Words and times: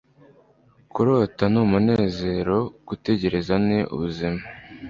kurota 0.93 1.43
ni 1.51 1.59
umunezero; 1.65 2.57
gutegereza 2.87 3.53
ni 3.67 3.79
ubuzima 3.93 4.41